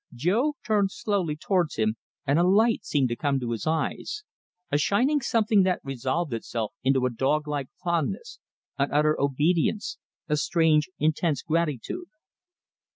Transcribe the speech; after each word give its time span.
Jo 0.15 0.55
turned 0.65 0.89
slowly 0.89 1.35
towards 1.35 1.75
him, 1.75 1.95
and 2.25 2.39
a 2.39 2.43
light 2.43 2.83
seemed 2.83 3.07
to 3.09 3.15
come 3.15 3.39
to 3.39 3.51
his 3.51 3.67
eyes 3.67 4.23
a 4.71 4.79
shining 4.79 5.21
something 5.21 5.61
that 5.61 5.79
resolved 5.83 6.33
itself 6.33 6.73
into 6.83 7.05
a 7.05 7.11
dog 7.13 7.47
like 7.47 7.69
fondness, 7.83 8.39
an 8.79 8.91
utter 8.91 9.15
obedience, 9.21 9.99
a 10.27 10.37
strange 10.37 10.89
intense 10.97 11.43
gratitude. 11.43 12.07